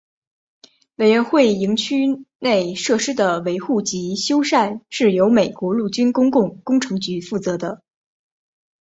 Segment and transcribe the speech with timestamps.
[0.95, 7.83] 委员会营区内设施的维护及修缮是由美国陆军公共工程局负责的。